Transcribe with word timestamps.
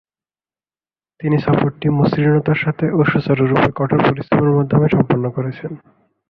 তিনি 1.19 1.37
সফরটি 1.39 1.87
মসৃণতার 1.99 2.59
সাথে 2.63 2.85
ও 2.91 2.99
সুচারুরূপে 3.03 3.69
কঠোর 3.75 3.99
পরিশ্রমের 4.07 4.55
মাধ্যমে 4.57 4.87
সম্পন্ন 4.89 5.25
করেছেন। 5.29 5.71